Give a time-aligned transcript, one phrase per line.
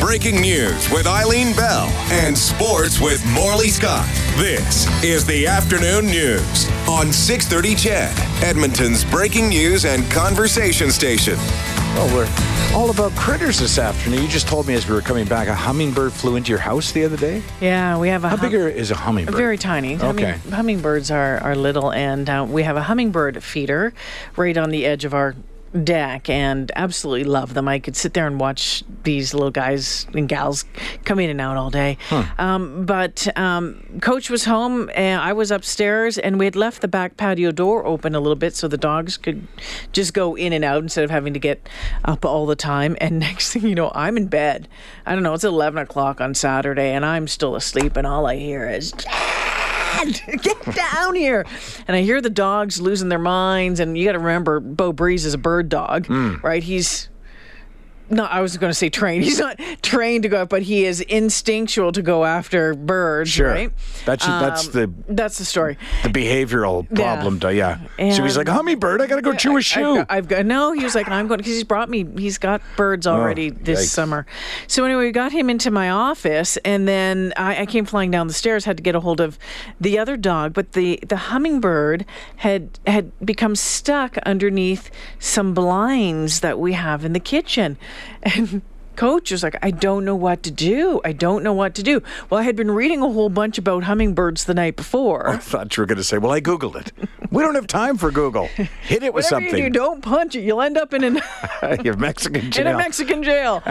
[0.00, 4.06] Breaking news with Eileen Bell and sports with Morley Scott.
[4.36, 11.36] This is the Afternoon News on 630 CHED, Edmonton's breaking news and conversation station.
[11.94, 14.22] Well, we're all about critters this afternoon.
[14.22, 16.92] You just told me as we were coming back, a hummingbird flew into your house
[16.92, 17.42] the other day.
[17.60, 19.36] Yeah, we have a How hum- big are- is a hummingbird?
[19.36, 19.94] Very tiny.
[19.94, 20.38] Humming- Okay.
[20.50, 23.94] hummingbirds are, are little, and uh, we have a hummingbird feeder
[24.36, 25.34] right on the edge of our
[25.82, 27.66] deck, and absolutely love them.
[27.66, 30.64] I could sit there and watch these little guys and gals
[31.04, 31.98] come in and out all day.
[32.38, 36.88] Um, but um, Coach was home, and I was upstairs, and we had left the
[36.88, 39.46] back patio door open a little bit so the dogs could
[39.92, 41.68] just go in and out instead of having to get
[42.04, 42.96] up all the time.
[43.00, 44.68] And next thing you know, I'm in bed.
[45.06, 48.36] I don't know, it's 11 o'clock on Saturday, and I'm still asleep, and all I
[48.36, 48.92] hear is.
[50.12, 51.44] Dad, get down here.
[51.88, 53.80] And I hear the dogs losing their minds.
[53.80, 56.34] And you got to remember, Bo Breeze is a bird dog, Hmm.
[56.42, 56.62] right?
[56.62, 57.08] He's
[58.10, 59.24] not, I was going to say trained.
[59.28, 63.48] He's not trained to go up, but he is instinctual to go after birds, Sure.
[63.48, 63.72] right?
[64.04, 65.78] That's that's Um, the That's the story.
[66.02, 67.40] the behavioral problem.
[67.40, 67.78] to- Yeah.
[67.98, 69.98] so he's like, hummingbird, I gotta go chew a shoe.
[70.00, 70.72] I've got, I've got no.
[70.72, 72.06] He was like, I'm going because he's brought me.
[72.16, 73.86] He's got birds already this Oh, yikes.
[73.88, 74.26] summer.
[74.66, 78.26] So anyway, we got him into my office, and then I, I came flying down
[78.26, 78.64] the stairs.
[78.64, 79.38] Had to get a hold of
[79.80, 82.04] the other dog, but the the hummingbird
[82.36, 87.76] had had become stuck underneath some blinds that we have in the kitchen,
[88.22, 88.62] and.
[88.96, 91.00] Coach was like, I don't know what to do.
[91.04, 92.00] I don't know what to do.
[92.30, 95.28] Well, I had been reading a whole bunch about hummingbirds the night before.
[95.28, 96.92] I thought you were gonna say, well, I googled it.
[97.30, 98.46] we don't have time for Google.
[98.46, 99.56] Hit it with something.
[99.56, 100.42] you do, don't punch it.
[100.42, 101.20] You'll end up in an
[101.84, 102.66] You're Mexican jail.
[102.66, 103.62] in a Mexican jail.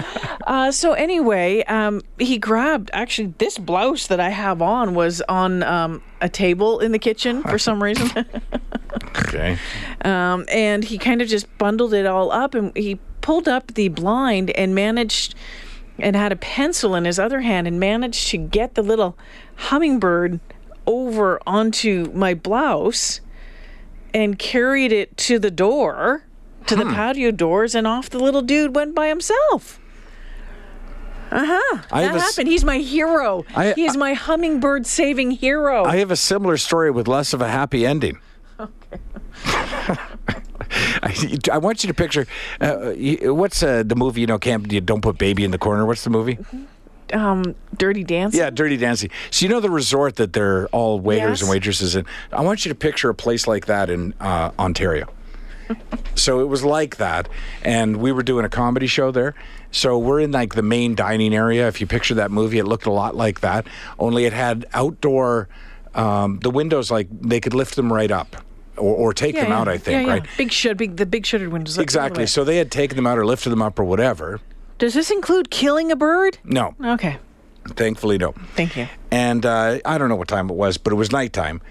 [0.45, 5.63] uh, so anyway, um, he grabbed actually this blouse that I have on was on
[5.63, 8.25] um, a table in the kitchen for some reason,
[9.19, 9.58] okay.
[10.03, 13.88] um, and he kind of just bundled it all up and he pulled up the
[13.88, 15.34] blind and managed
[15.98, 19.17] and had a pencil in his other hand and managed to get the little
[19.56, 20.39] hummingbird
[20.86, 23.22] over onto my blouse
[24.14, 26.23] and carried it to the door
[26.67, 29.80] to the patio doors and off the little dude went by himself.
[31.32, 31.82] Uh-huh.
[31.92, 32.48] I that have a happened.
[32.48, 33.44] He's my hero.
[33.55, 35.84] I- he is my hummingbird saving hero.
[35.84, 38.20] I have a similar story with less of a happy ending.
[41.04, 42.26] I, I want you to picture
[42.60, 42.92] uh,
[43.34, 44.22] what's uh, the movie?
[44.22, 45.86] You know, can't you don't put baby in the corner.
[45.86, 46.38] What's the movie?
[47.14, 49.11] um dirty dancing Yeah, Dirty Dancing.
[49.32, 52.06] So you know the resort that they're all waiters and waitresses in.
[52.32, 55.08] I want you to picture a place like that in uh, Ontario.
[56.16, 57.30] so it was like that,
[57.64, 59.34] and we were doing a comedy show there.
[59.72, 61.67] So we're in like the main dining area.
[61.67, 63.67] If you picture that movie, it looked a lot like that.
[64.00, 65.48] Only it had outdoor.
[65.95, 68.36] Um, the windows like they could lift them right up,
[68.78, 69.67] or, or take them out.
[69.67, 70.11] I think yeah, yeah.
[70.20, 70.28] right.
[70.38, 72.23] big shut big the big shuttered windows Exactly.
[72.23, 74.39] the So they had taken them out or lifted them up or whatever.
[74.78, 77.17] does this include killing a bird No, okay
[77.70, 78.34] thankfully no.
[78.56, 81.61] thank you and uh, I don't know what time it was, but it was nighttime.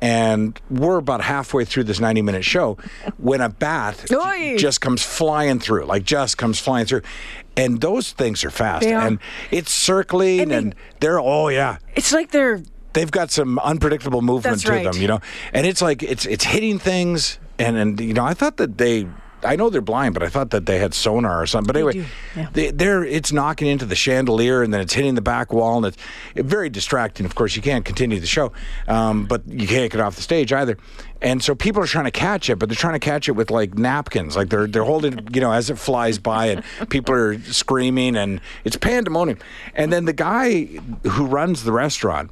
[0.00, 2.76] And we're about halfway through this 90 minute show
[3.18, 4.56] when a bat Oi!
[4.58, 7.02] just comes flying through, like just comes flying through.
[7.56, 8.82] And those things are fast.
[8.84, 9.06] They are.
[9.06, 9.18] And
[9.52, 11.78] it's circling And and, they're, oh, yeah.
[11.94, 15.20] it's like they're They've got some unpredictable movement to them, you know?
[15.52, 17.38] And it's like, it's it's hitting things.
[17.58, 19.06] And, and, you know, I thought that they,
[19.44, 21.66] I know they're blind, but I thought that they had sonar or something.
[21.66, 22.48] But anyway, yeah.
[22.52, 25.86] they, they're it's knocking into the chandelier and then it's hitting the back wall and
[25.86, 25.96] it's
[26.34, 27.26] it, very distracting.
[27.26, 28.52] Of course, you can't continue the show,
[28.88, 30.78] um, but you can't get off the stage either.
[31.20, 33.50] And so people are trying to catch it, but they're trying to catch it with
[33.50, 37.38] like napkins, like they're they're holding, you know, as it flies by, and people are
[37.40, 39.38] screaming and it's pandemonium.
[39.74, 40.64] And then the guy
[41.04, 42.30] who runs the restaurant,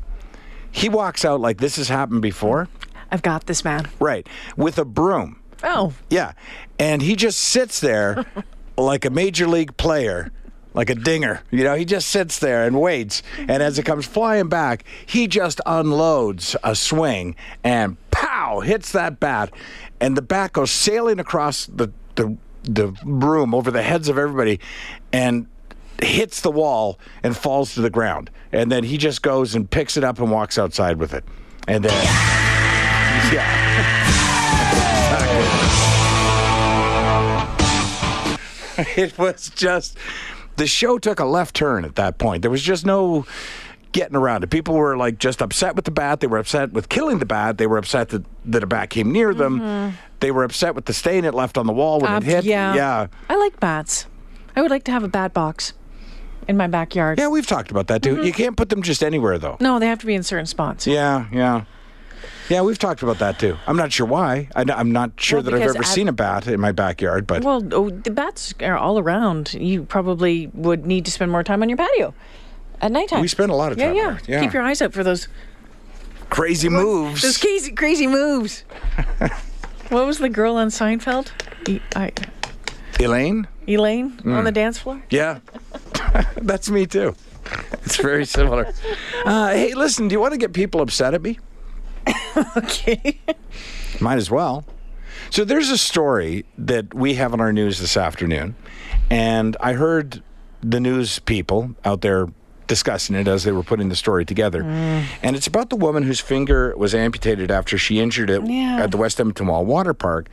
[0.70, 2.69] he walks out like this has happened before,
[3.10, 4.26] I've got this man right,
[4.56, 5.41] with a broom.
[5.64, 6.32] oh Yeah.
[6.78, 8.25] And he just sits there
[8.78, 10.31] like a major league player,
[10.75, 11.42] like a dinger.
[11.50, 13.22] You know, he just sits there and waits.
[13.38, 19.20] And as it comes flying back, he just unloads a swing and pow, hits that
[19.20, 19.52] bat.
[20.00, 24.61] And the bat goes sailing across the, the, the room over the heads of everybody
[25.12, 25.46] and
[26.02, 28.31] hits the wall and falls to the ground.
[28.52, 31.25] And then he just goes and picks it up and walks outside with it.
[31.69, 31.93] And then,
[33.32, 33.67] yeah.
[38.97, 39.97] it was just
[40.56, 42.43] the show took a left turn at that point.
[42.43, 43.26] There was just no
[43.93, 44.50] getting around it.
[44.50, 46.20] People were like just upset with the bat.
[46.20, 47.58] They were upset with killing the bat.
[47.58, 49.94] They were upset that, that a bat came near them.
[50.20, 52.44] They were upset with the stain it left on the wall when Uh, it hit.
[52.44, 53.06] yeah Yeah.
[53.29, 54.06] I like bats
[54.56, 55.73] I would like to have a bat box
[56.48, 57.19] in my backyard.
[57.19, 58.16] Yeah, we've talked about that too.
[58.16, 58.25] Mm-hmm.
[58.25, 59.56] You can't put them just anywhere though.
[59.60, 60.87] No, they have to be in certain spots.
[60.87, 61.64] Yeah, yeah.
[62.48, 63.56] Yeah, we've talked about that too.
[63.66, 64.48] I'm not sure why.
[64.56, 67.26] I, am not sure Well, that I've ever I- seen a bat in my backyard,
[67.26, 69.54] but Well, oh, the bats are all around.
[69.54, 72.12] You probably would need to spend more time on your patio
[72.81, 73.20] at nighttime.
[73.20, 74.02] we spend a lot of time yeah.
[74.02, 74.20] there.
[74.26, 74.40] Yeah.
[74.40, 75.28] Keep your eyes out for those
[76.28, 77.22] crazy moves.
[77.22, 78.64] those crazy crazy moves.
[79.88, 81.31] what was the girl on Seinfeld?
[81.69, 82.10] E- I,
[83.00, 83.47] Elaine?
[83.67, 84.37] Elaine Mm.
[84.37, 85.02] on the dance floor.
[85.11, 85.38] Yeah.
[86.37, 87.14] That's me too.
[87.85, 88.73] It's very similar.
[89.25, 91.38] Uh, hey, listen, do you want to get people upset at me?
[92.56, 93.20] Okay.
[94.00, 94.64] Might as well.
[95.31, 98.55] So there's a story that we have on our news this afternoon,
[99.11, 100.23] and I heard
[100.62, 102.29] the news people out there
[102.67, 104.62] discussing it as they were putting the story together.
[104.62, 108.79] And it's about the woman whose finger was amputated after she injured it Yeah.
[108.82, 110.29] at the West Edmonton Mall Water Park.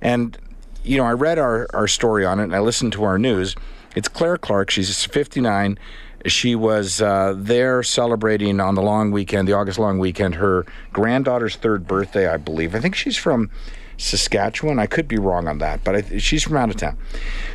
[0.00, 0.36] And,
[0.84, 3.54] you know, I read our, our story on it and I listened to our news.
[3.94, 4.70] It's Claire Clark.
[4.70, 5.78] She's 59.
[6.26, 11.56] She was uh, there celebrating on the long weekend, the August long weekend, her granddaughter's
[11.56, 12.74] third birthday, I believe.
[12.74, 13.50] I think she's from
[13.98, 14.78] Saskatchewan.
[14.78, 16.96] I could be wrong on that, but I, she's from out of town.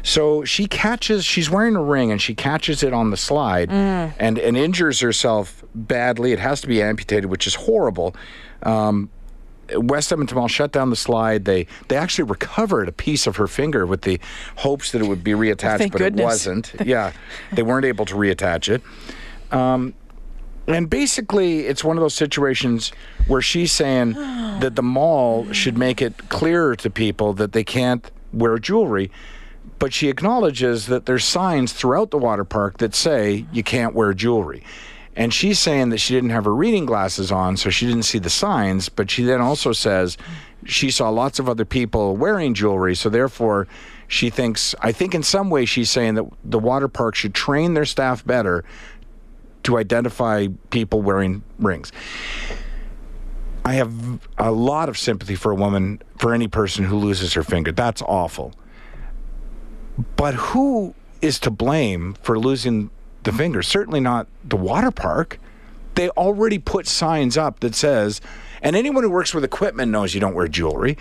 [0.03, 4.37] So she catches, she's wearing a ring and she catches it on the slide and,
[4.37, 6.33] and injures herself badly.
[6.33, 8.15] It has to be amputated, which is horrible.
[8.63, 9.09] Um,
[9.75, 11.45] West Edmonton Mall shut down the slide.
[11.45, 14.19] They they actually recovered a piece of her finger with the
[14.57, 16.21] hopes that it would be reattached, but goodness.
[16.21, 16.73] it wasn't.
[16.85, 17.11] Yeah,
[17.51, 18.81] they weren't able to reattach it.
[19.53, 19.93] Um,
[20.67, 22.91] and basically, it's one of those situations
[23.27, 28.09] where she's saying that the mall should make it clearer to people that they can't
[28.33, 29.09] wear jewelry.
[29.79, 34.13] But she acknowledges that there's signs throughout the water park that say you can't wear
[34.13, 34.63] jewelry.
[35.17, 38.19] And she's saying that she didn't have her reading glasses on, so she didn't see
[38.19, 38.87] the signs.
[38.87, 40.15] But she then also says
[40.63, 43.67] she saw lots of other people wearing jewelry, so therefore
[44.07, 47.73] she thinks, I think in some way she's saying that the water park should train
[47.73, 48.63] their staff better
[49.63, 51.91] to identify people wearing rings.
[53.65, 53.91] I have
[54.37, 57.71] a lot of sympathy for a woman, for any person who loses her finger.
[57.71, 58.53] That's awful.
[60.15, 60.93] But who
[61.23, 62.91] is to blame for losing
[63.23, 63.61] the finger?
[63.61, 65.39] Certainly not the water park.
[65.95, 68.21] They already put signs up that says,
[68.61, 70.97] and anyone who works with equipment knows you don't wear jewelry.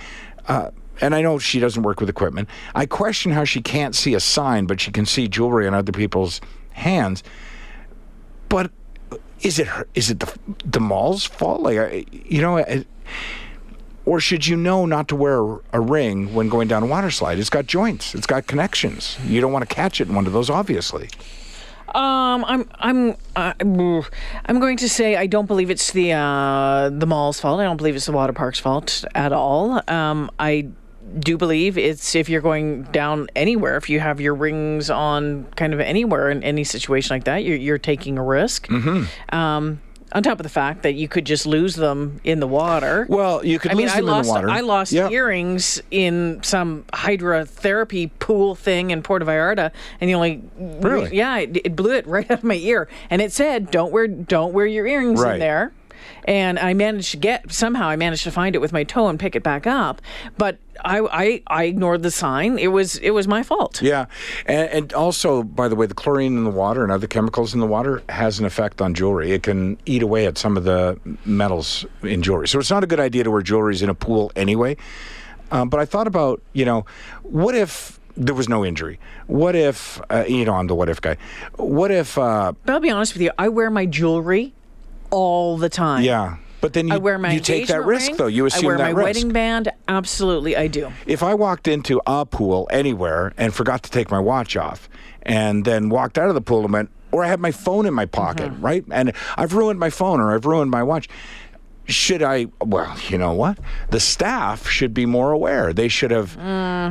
[0.48, 0.70] Uh,
[1.00, 2.48] and I know she doesn't work with equipment.
[2.74, 5.92] I question how she can't see a sign, but she can see jewelry on other
[5.92, 6.40] people's
[6.72, 7.22] hands.
[8.48, 8.70] But
[9.42, 10.32] is it her, is it the
[10.64, 11.60] the mall's fault?
[11.60, 12.86] Like you know, I-
[14.06, 17.10] or should you know not to wear a, a ring when going down a water
[17.10, 17.38] slide?
[17.40, 18.14] It's got joints.
[18.14, 19.18] It's got connections.
[19.26, 21.08] You don't want to catch it in one of those, obviously.
[21.94, 23.52] Um, I'm I'm uh,
[24.46, 27.60] I'm going to say I don't believe it's the uh, the mall's fault.
[27.60, 29.82] I don't believe it's the water park's fault at all.
[29.88, 30.68] Um, I
[31.18, 35.72] do believe it's if you're going down anywhere, if you have your rings on kind
[35.72, 38.66] of anywhere in any situation like that, you're you're taking a risk.
[38.68, 39.34] Mm-hmm.
[39.34, 39.80] Um,
[40.12, 43.06] on top of the fact that you could just lose them in the water.
[43.08, 44.50] Well, you could I mean, lose I them lost in the water.
[44.50, 45.08] I lost Yeah.
[45.10, 51.14] earrings in some hydrotherapy pool thing in Puerto Vallarta, and the only Really?
[51.16, 54.06] yeah, it, it blew it right out of my ear, and it said, "Don't wear
[54.06, 55.34] don't wear your earrings Right.
[55.34, 55.72] in there."
[56.24, 59.18] And I managed to get somehow I managed to find it with my toe and
[59.18, 60.02] pick it back up,
[60.36, 62.58] but I I, I ignored the sign.
[62.58, 63.80] It was it was my fault.
[63.80, 64.06] Yeah,
[64.46, 67.60] and, and also, by the way, the chlorine in the water and other chemicals in
[67.60, 69.32] the water has an effect on jewelry.
[69.32, 72.48] It can eat away at some of the metals in jewelry.
[72.48, 74.76] So it's not a good idea to wear jewelry in a pool anyway.
[75.50, 76.86] Um, but I thought about, you know,
[77.22, 78.98] what if there was no injury?
[79.26, 81.16] What if, uh, you know, I'm the what if guy.
[81.56, 84.54] What if, uh, But I'll be honest with you, I wear my jewelry
[85.10, 86.02] all the time.
[86.02, 88.26] yeah, but then you, I wear my you take that risk, ring, though.
[88.26, 88.80] You assume that risk.
[88.80, 89.16] I wear my risk.
[89.18, 89.72] wedding band.
[89.88, 90.92] Absolutely, I do.
[91.06, 94.88] if I walked into a pool anywhere and forgot to take my watch off
[95.22, 97.94] and then walked out of the pool and went, or I had my phone in
[97.94, 98.64] my pocket, Mm-hmm.
[98.64, 98.84] right?
[98.90, 101.08] And I've ruined my phone or I've ruined my watch.
[101.88, 103.58] Should I, well, you know what?
[103.90, 105.72] The staff should be more aware.
[105.72, 106.34] They should have,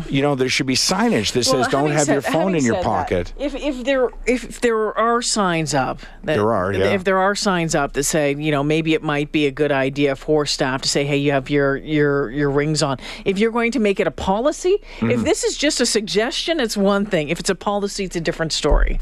[0.09, 1.53] you know, there should be signage that Mm.
[1.53, 3.33] Well, says don't have said- your phone in your said that, pocket.
[3.37, 6.85] If if there if there are signs up, that, There are, yeah.
[6.93, 9.71] If there are signs up that say, you know, maybe it might be a good
[9.71, 12.97] idea for staff to say, hey, you have your your your rings on.
[13.25, 15.11] If you're going to make it a policy, Mm-hmm.
[15.11, 17.29] if this is just a suggestion, it's one thing.
[17.29, 18.99] If it's a policy, it's a different story.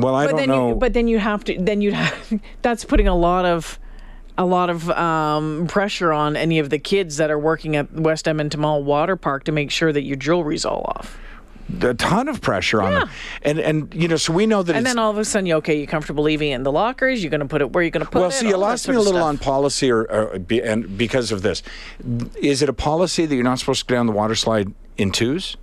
[0.00, 0.68] Well, I but don't then know.
[0.70, 3.78] you but then you have to then you'd have that's putting a lot of
[4.38, 8.28] a lot of um, pressure on any of the kids that are working at West
[8.28, 11.18] Edmonton Mall Water Park to make sure that your jewelry's all off.
[11.82, 13.10] a ton of pressure on them.
[13.42, 15.56] And, and, you know, so we know that And then all of a sudden, you
[15.56, 17.20] okay, you're comfortable leaving it in the lockers.
[17.20, 18.28] You're going to put it where you're going to put well, it.
[18.28, 21.42] Well, see, you lost me a little on policy, or, or be, and because of
[21.42, 21.64] this,
[22.40, 25.10] is it a policy that you're not supposed to go down the water slide in
[25.10, 25.56] twos?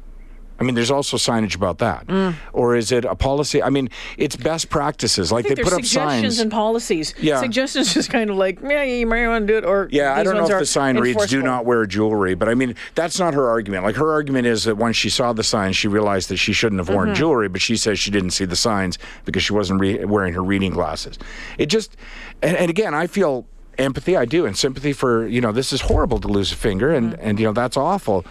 [0.59, 2.07] I mean, there's also signage about that.
[2.07, 2.35] Mm.
[2.53, 3.61] Or is it a policy?
[3.61, 5.31] I mean, it's best practices.
[5.31, 5.93] Like they put up suggestions
[6.35, 6.39] signs.
[6.39, 7.13] and policies.
[7.19, 7.41] Yeah.
[7.41, 10.23] Suggestions is kind of like, yeah, you might want to do it, or Yeah, I
[10.23, 13.33] don't know if the sign reads "Do not wear jewelry," but I mean that's not
[13.33, 13.83] her argument.
[13.83, 16.79] Like her argument is that once she saw the signs, she realized that she shouldn't
[16.79, 16.95] have Mm-hmm.
[16.95, 20.33] worn jewelry, but she says she didn't see the signs because she wasn't re- wearing
[20.33, 21.17] her reading glasses.
[21.57, 21.97] It just,
[22.41, 23.45] and, and again, I feel
[23.77, 24.15] empathy.
[24.15, 27.11] I do, and sympathy for you know this is horrible to lose a finger, and
[27.13, 27.27] Mm-hmm.
[27.27, 28.25] and you know that's awful.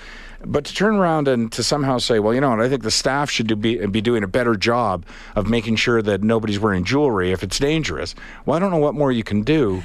[0.46, 2.90] But to turn around and to somehow say, well, you know what, I think the
[2.90, 6.84] staff should do be, be doing a better job of making sure that nobody's wearing
[6.84, 8.14] jewelry if it's dangerous.
[8.44, 9.82] Well, I don't know what more you can do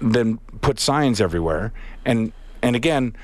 [0.00, 1.72] than put signs everywhere.
[2.04, 2.32] And
[2.62, 3.16] and again,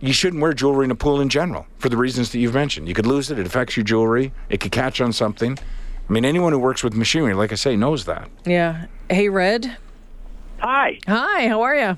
[0.00, 2.88] you shouldn't wear jewelry in a pool in general for the reasons that you've mentioned.
[2.88, 3.38] You could lose it.
[3.38, 4.32] It affects your jewelry.
[4.48, 5.58] It could catch on something.
[5.58, 8.28] I mean, anyone who works with machinery, like I say, knows that.
[8.44, 8.86] Yeah.
[9.08, 9.76] Hey, Red.
[10.58, 10.98] Hi.
[11.06, 11.48] Hi.
[11.48, 11.96] How are you?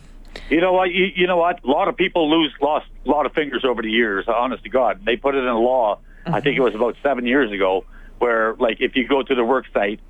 [0.49, 0.91] You know what?
[0.91, 1.65] You, you know what?
[1.65, 4.27] A lot of people lose lost a lot of fingers over the years.
[4.29, 5.99] Honest to God, they put it in law.
[6.25, 7.85] I think it was about seven years ago,
[8.19, 10.01] where like if you go to the work site,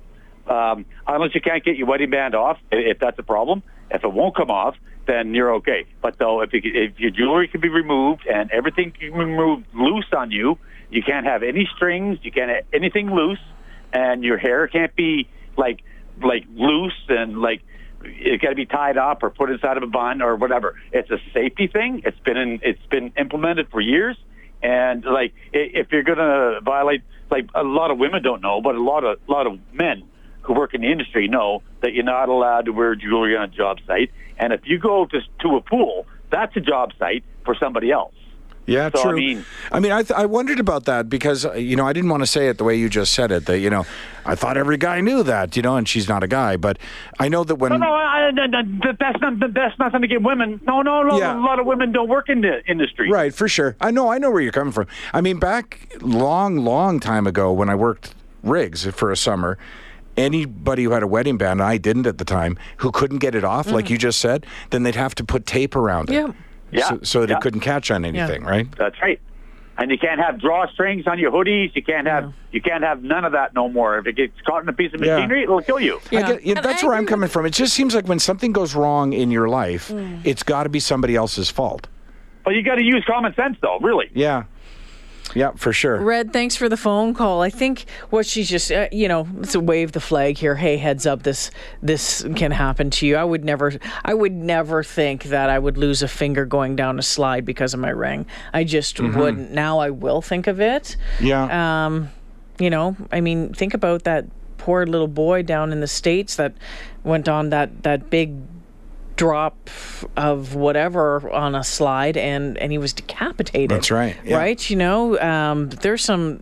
[0.47, 4.11] um, unless you can't get your wedding band off, if that's a problem, if it
[4.11, 4.75] won't come off,
[5.07, 5.85] then you're okay.
[6.01, 9.65] But though, if, you, if your jewelry can be removed and everything can be removed
[9.73, 10.57] loose on you,
[10.89, 13.39] you can't have any strings, you can't have anything loose,
[13.91, 15.27] and your hair can't be
[15.57, 15.83] like
[16.23, 17.61] like loose and like
[18.03, 20.79] it got to be tied up or put inside of a bun or whatever.
[20.91, 22.01] It's a safety thing.
[22.05, 24.17] It's been in, it's been implemented for years.
[24.61, 28.75] And like, if you're going to violate, like a lot of women don't know, but
[28.75, 30.03] a lot of a lot of men
[30.43, 33.47] who work in the industry know that you're not allowed to wear jewelry on a
[33.47, 34.11] job site.
[34.37, 38.13] And if you go to to a pool, that's a job site for somebody else.
[38.65, 39.15] Yeah, So, I true.
[39.17, 42.09] mean- I mean, I, th- I wondered about that because uh, you know I didn't
[42.09, 43.45] want to say it the way you just said it.
[43.45, 43.85] That you know,
[44.25, 45.55] I thought every guy knew that.
[45.57, 46.77] You know, and she's not a guy, but
[47.19, 50.21] I know that when No, no, I, I- I- that's not that's nothing to get
[50.21, 50.61] women.
[50.65, 51.17] No, no, no.
[51.17, 51.37] Yeah.
[51.37, 53.09] A lot of women don't work in the industry.
[53.11, 53.75] Right, for sure.
[53.81, 54.87] I know, I know where you're coming from.
[55.13, 59.57] I mean, back long, long time ago when I worked rigs for a summer,
[60.15, 63.35] anybody who had a wedding band, and I didn't at the time, who couldn't get
[63.35, 66.13] it off, like you just said, then they'd have to put tape around it.
[66.13, 66.31] Yeah.
[66.73, 67.37] Yeah, So, so that yeah.
[67.37, 68.67] it couldn't catch on anything, right?
[68.77, 69.19] That's right.
[69.75, 71.75] And you can't have drawstrings on your hoodies.
[71.75, 73.97] You can't have you can't have none of that no more.
[73.97, 75.15] If it gets caught in a piece of Yeah.
[75.15, 75.99] machinery, it'll kill you.
[76.11, 76.33] Yeah.
[76.33, 77.47] Get, yeah, that's I where I'm coming from.
[77.47, 80.21] It just seems like when something goes wrong in your life, mm.
[80.23, 81.87] it's got to be somebody else's fault.
[82.45, 83.79] But you got to use common sense, though.
[83.79, 84.11] Really.
[84.13, 84.43] Yeah.
[85.33, 85.97] Yeah, for sure.
[85.97, 87.41] Red, thanks for the phone call.
[87.41, 90.55] I think what she's just, uh, you know, let's wave the flag here.
[90.55, 91.49] Hey, heads up, this
[91.81, 93.15] this can happen to you.
[93.15, 96.99] I would never, I would never think that I would lose a finger going down
[96.99, 98.25] a slide because of my ring.
[98.53, 99.51] I just wouldn't.
[99.51, 100.97] Now I will think of it.
[101.19, 101.85] Yeah.
[101.85, 102.11] Um,
[102.59, 104.25] you know, I mean, think about that
[104.57, 106.53] poor little boy down in the states that
[107.03, 108.35] went on that that big
[109.15, 109.69] drop
[110.17, 114.37] of whatever on a slide and and he was decapitated That's right, yeah.
[114.37, 116.41] right you know um there's some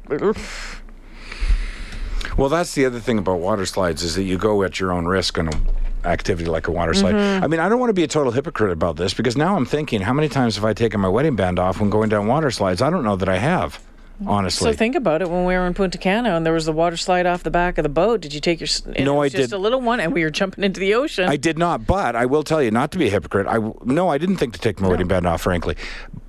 [2.37, 5.05] Well, that's the other thing about water slides is that you go at your own
[5.05, 5.65] risk on an
[6.05, 7.15] activity like a water slide.
[7.15, 7.43] Mm-hmm.
[7.43, 9.65] I mean, I don't want to be a total hypocrite about this because now I'm
[9.65, 12.49] thinking, how many times have I taken my wedding band off when going down water
[12.49, 12.81] slides?
[12.81, 13.79] I don't know that I have,
[14.27, 14.71] honestly.
[14.71, 16.97] so think about it when we were in Punta Cana and there was the water
[16.97, 18.67] slide off the back of the boat did you take your
[19.03, 21.29] No, I just did- Just a little one and we were jumping into the ocean
[21.29, 23.47] I did not, but I will tell you, not to be a hypocrite.
[23.47, 25.75] I no, I didn't think to take my wedding band off, frankly.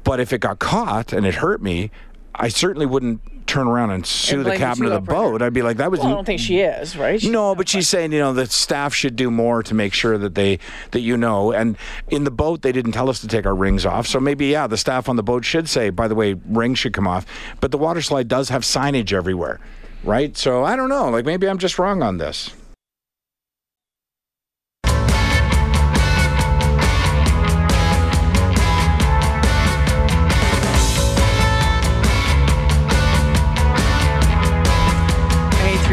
[0.05, 1.91] But if it got caught and it hurt me,
[2.35, 3.21] I certainly wouldn't
[3.53, 5.43] turn around and sue the the captain of the boat.
[5.43, 7.69] I'd be like, that was well, I don't think she is right She- No, but
[7.69, 10.59] she's saying, you know, the staff should do more to make sure that they
[10.93, 11.53] that you know.
[11.53, 11.77] And
[12.09, 14.07] in the boat, they didn't tell us to take our rings off.
[14.07, 16.93] So maybe, yeah, the staff on the boat should say, by the way, rings should
[16.95, 17.27] come off.
[17.61, 19.61] But the water slide does have signage everywhere,
[20.05, 20.37] right?
[20.37, 21.11] So I don't know.
[21.11, 22.55] Like maybe I'm just wrong on this.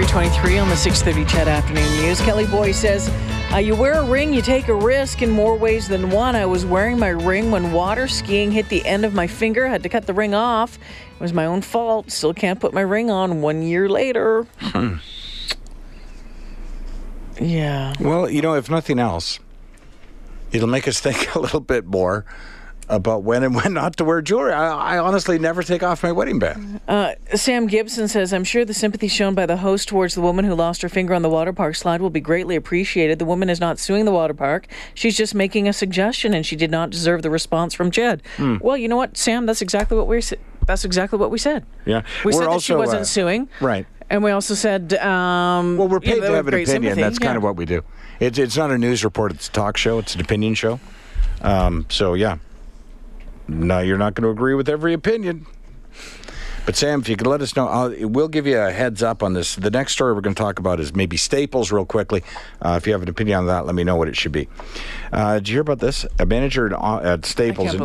[0.10, 2.20] Hey, 323 on the 630 CHED Afternoon News.
[2.22, 3.08] Kelly Boy says,
[3.54, 6.36] uh, You wear a ring, you take a risk in more ways than one.
[6.36, 9.68] I was wearing my ring when water skiing hit the end of my finger.
[9.68, 10.78] Had to cut the ring off.
[10.78, 12.10] It was my own fault.
[12.10, 14.48] Still can't put my ring on one year later.
[17.39, 17.94] yeah.
[18.00, 19.39] Well, you know, if nothing else,
[20.51, 22.25] it'll make us think a little bit more
[22.89, 24.51] about when and when not to wear jewelry.
[24.51, 26.81] I, I honestly never take off my wedding band.
[26.88, 30.46] Uh, Sam Gibson says, I'm sure the sympathy shown by the host towards the woman
[30.46, 33.19] who lost her finger on the water park slide will be greatly appreciated.
[33.19, 34.67] The woman is not suing the water park.
[34.93, 38.22] She's just making a suggestion, and she did not deserve the response from CHED.
[38.38, 38.58] Hmm.
[38.62, 39.46] Well, you know what, Sam?
[39.46, 40.22] That's exactly what we're.
[40.65, 41.65] That's exactly what we said.
[41.86, 42.03] Yeah.
[42.24, 43.50] We We're said that she wasn't uh, suing.
[43.62, 43.86] right.
[44.12, 46.65] And we also said, um, Well, we're you know, paid to have an opinion.
[46.67, 47.01] sympathy.
[47.01, 47.84] That's kind of what we do.
[48.19, 49.31] It's it's not a news report.
[49.31, 50.00] It's a talk show.
[50.00, 50.79] It's an opinion show.
[51.41, 52.38] Um, so yeah.
[53.50, 55.46] No, you're not going to agree with every opinion.
[56.65, 59.24] But Sam, if you could let us know, I'll, we'll give you a heads up
[59.24, 59.56] on this.
[59.56, 62.22] The next story we're going to talk about is maybe Staples, real quickly.
[62.62, 64.48] Uh, if you have an opinion on that, let me know what it should be.
[65.12, 66.06] Uh, did you hear about this?
[66.20, 67.79] A manager at, uh, at Staples in.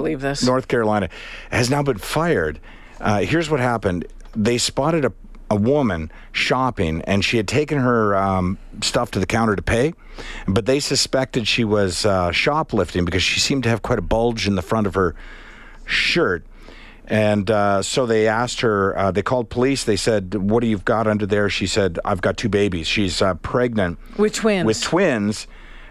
[0.45, 1.09] North Carolina
[1.51, 2.61] has now been fired.
[3.01, 4.07] Uh, here's what happened:
[4.37, 5.13] they spotted a
[5.51, 9.93] a woman shopping and she had taken her um, stuff to the counter to pay,
[10.49, 14.47] but they suspected she was uh, shoplifting because she seemed to have quite a bulge
[14.47, 15.15] in the front of her
[15.87, 16.45] shirt.
[17.07, 19.85] And uh, so they asked her, uh, they called police.
[19.85, 21.51] They said, What do you've got under there?
[21.51, 22.87] She said, I've got two babies.
[22.87, 23.99] She's uh, pregnant.
[24.17, 24.65] With twins.
[24.65, 25.47] With twins.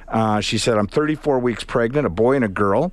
[0.07, 2.91] Uh, she said, I'm 34 weeks pregnant, a boy and a girl.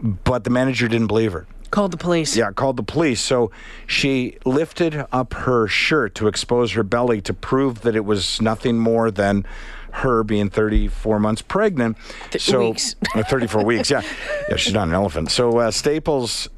[0.00, 1.46] But the manager didn't believe her.
[1.70, 2.36] Called the police.
[2.36, 3.20] Yeah, called the police.
[3.20, 3.50] So
[3.86, 8.78] she lifted up her shirt to expose her belly to prove that it was nothing
[8.78, 9.44] more than
[9.92, 11.96] her being 34 months pregnant.
[12.30, 12.94] Th- so weeks.
[13.14, 13.90] uh, 34 weeks.
[13.90, 14.02] Yeah,
[14.48, 14.56] yeah.
[14.56, 15.30] She's not an elephant.
[15.30, 16.48] So uh, Staples.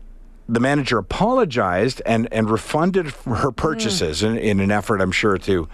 [0.48, 5.68] The manager apologized and, and refunded her purchases in, in an effort, I'm sure, to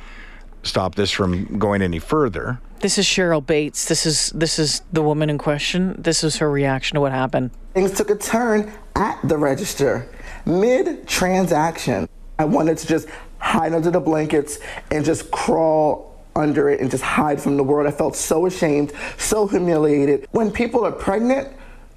[0.63, 2.61] stop this from going any further.
[2.81, 3.87] This is Cheryl Bates.
[3.87, 5.95] This is this is the woman in question.
[5.99, 7.53] This is her reaction to what happened.
[7.73, 10.07] Things took a turn at the register
[10.45, 12.09] mid transaction.
[12.39, 13.09] I wanted to just
[13.39, 14.59] hide under the blankets
[14.91, 16.06] and just crawl
[16.37, 17.87] under it and just hide from the world.
[17.87, 20.29] I felt so ashamed, so humiliated.
[20.31, 21.49] When people are pregnant,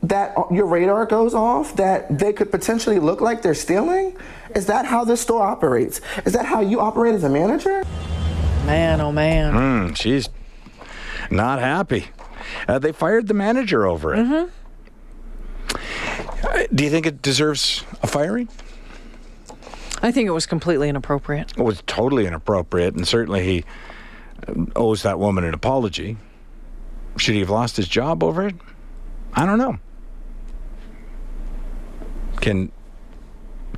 [0.04, 4.16] that your radar goes off that they could potentially look like they're stealing?
[4.56, 6.00] Is that how this store operates?
[6.26, 7.84] Is that how you operate as a manager?
[8.66, 9.54] Man, oh man.
[9.54, 10.30] Mm, she's
[11.30, 12.08] not happy.
[12.68, 14.20] Uh, they fired the manager over it.
[14.20, 14.50] Mm-hmm.
[16.48, 18.48] Uh, do you think it deserves a firing?
[20.02, 21.52] I think it was completely inappropriate.
[21.58, 23.66] It was totally inappropriate, and certainly he
[24.76, 26.18] owes that woman an apology.
[27.18, 28.56] Should he have lost his job over it?
[29.34, 29.78] I don't know.
[32.42, 32.72] Can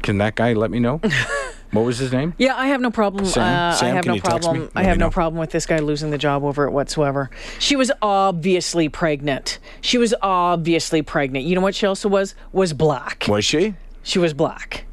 [0.01, 0.97] can that guy let me know?
[1.71, 2.33] what was his name?
[2.37, 3.25] Yeah, I have no problem.
[3.25, 3.43] Sam?
[3.43, 4.41] Uh, Sam, I have can no you text me?
[4.41, 4.71] problem.
[4.75, 5.11] I have no know.
[5.11, 7.29] problem with this guy losing the job over it whatsoever.
[7.59, 9.59] She was obviously pregnant.
[9.81, 11.45] She was obviously pregnant.
[11.45, 12.35] You know what she also was?
[12.51, 13.25] Was black.
[13.27, 13.75] Was she?
[14.03, 14.85] She was black.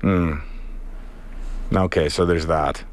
[0.00, 0.36] Hmm.
[1.72, 2.84] Okay, so there's that.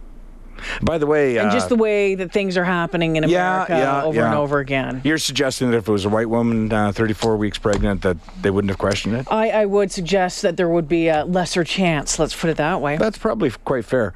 [0.81, 4.03] By the way, And uh, just the way that things are happening in America yeah,
[4.03, 5.01] over and over again.
[5.03, 8.49] You're suggesting that if it was a white woman, uh, 34 weeks pregnant, that they
[8.49, 9.27] wouldn't have questioned it?
[9.31, 12.19] I, I would suggest that there would be a lesser chance.
[12.19, 12.97] Let's put it that way.
[12.97, 14.13] That's probably quite fair.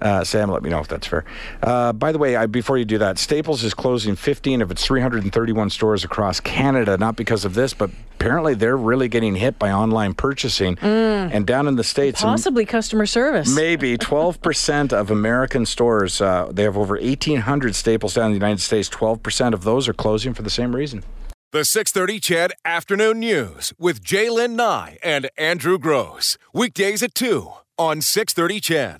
[0.00, 1.24] Uh, Sam, let me know if that's fair.
[1.62, 4.84] Uh, by the way, I, before you do that, Staples is closing 15 of its
[4.84, 9.70] 331 stores across Canada, not because of this, but apparently they're really getting hit by
[9.70, 10.78] online purchasing.
[10.78, 13.54] And down in the States, and Possibly customer service.
[13.54, 18.60] maybe 12% of American stores, uh, they have over 1,800 Staples down in the United
[18.60, 21.02] States, 12% of those are closing for the same reason.
[21.50, 26.36] The 630 CHED Afternoon News with J'lyn Nye and Andrew Grose.
[26.52, 28.96] Weekdays at 2 on 630 CHED.